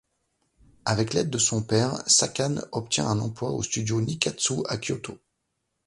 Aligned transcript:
Avec 0.85 1.13
l'aide 1.13 1.29
de 1.29 1.37
son 1.37 1.61
père, 1.61 2.01
Sakane 2.07 2.65
obtient 2.71 3.05
un 3.07 3.19
emploi 3.19 3.51
au 3.51 3.61
studio 3.61 4.01
Nikkatsu 4.01 4.63
à 4.67 4.77
Kyoto. 4.77 5.19